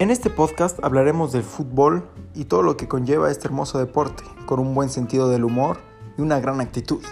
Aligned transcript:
En 0.00 0.12
este 0.12 0.30
podcast 0.30 0.78
hablaremos 0.84 1.32
del 1.32 1.42
fútbol 1.42 2.08
y 2.32 2.44
todo 2.44 2.62
lo 2.62 2.76
que 2.76 2.86
conlleva 2.86 3.32
este 3.32 3.48
hermoso 3.48 3.80
deporte, 3.80 4.22
con 4.46 4.60
un 4.60 4.72
buen 4.72 4.90
sentido 4.90 5.28
del 5.28 5.42
humor 5.42 5.78
y 6.16 6.22
una 6.22 6.38
gran 6.38 6.60
actitud. 6.60 7.02